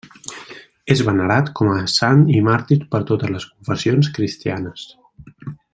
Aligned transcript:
És 0.95 1.03
venerat 1.09 1.51
com 1.59 1.69
a 1.73 1.75
sant 1.97 2.23
i 2.37 2.41
màrtir 2.49 2.79
per 2.95 3.03
totes 3.13 3.35
les 3.35 3.47
confessions 3.53 4.11
cristianes. 4.17 4.89